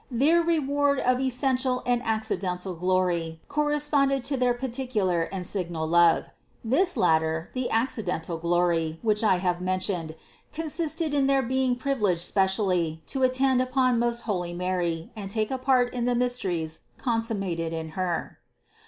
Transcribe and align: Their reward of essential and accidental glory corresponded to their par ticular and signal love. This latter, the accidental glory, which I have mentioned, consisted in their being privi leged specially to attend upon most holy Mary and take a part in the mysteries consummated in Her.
Their 0.09 0.41
reward 0.41 0.97
of 0.99 1.19
essential 1.19 1.83
and 1.85 2.01
accidental 2.01 2.73
glory 2.73 3.39
corresponded 3.47 4.23
to 4.23 4.35
their 4.35 4.55
par 4.55 4.69
ticular 4.71 5.29
and 5.31 5.45
signal 5.45 5.87
love. 5.87 6.29
This 6.65 6.97
latter, 6.97 7.51
the 7.53 7.69
accidental 7.69 8.37
glory, 8.37 8.97
which 9.03 9.23
I 9.23 9.35
have 9.35 9.61
mentioned, 9.61 10.15
consisted 10.51 11.13
in 11.13 11.27
their 11.27 11.43
being 11.43 11.75
privi 11.75 11.99
leged 11.99 12.25
specially 12.25 13.03
to 13.05 13.21
attend 13.21 13.61
upon 13.61 13.99
most 13.99 14.21
holy 14.21 14.55
Mary 14.55 15.11
and 15.15 15.29
take 15.29 15.51
a 15.51 15.59
part 15.59 15.93
in 15.93 16.05
the 16.05 16.15
mysteries 16.15 16.79
consummated 16.97 17.71
in 17.71 17.89
Her. 17.89 18.39